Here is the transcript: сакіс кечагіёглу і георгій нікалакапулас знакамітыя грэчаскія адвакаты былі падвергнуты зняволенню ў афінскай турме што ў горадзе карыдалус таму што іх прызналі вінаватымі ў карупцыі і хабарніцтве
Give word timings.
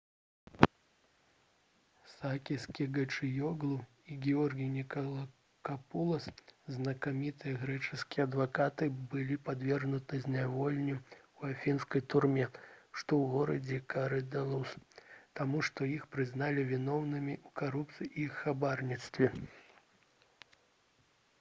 сакіс 2.13 2.63
кечагіёглу 2.77 3.75
і 4.13 4.15
георгій 4.23 4.69
нікалакапулас 4.77 6.25
знакамітыя 6.77 7.59
грэчаскія 7.65 8.25
адвакаты 8.29 8.89
былі 9.13 9.37
падвергнуты 9.51 10.21
зняволенню 10.25 10.95
ў 10.95 11.57
афінскай 11.57 12.05
турме 12.15 12.49
што 12.49 13.11
ў 13.21 13.21
горадзе 13.37 13.79
карыдалус 13.97 14.73
таму 15.41 15.63
што 15.71 15.91
іх 15.99 16.09
прызналі 16.17 16.67
вінаватымі 16.73 17.37
ў 17.45 17.55
карупцыі 17.63 18.11
і 18.25 18.29
хабарніцтве 18.41 19.33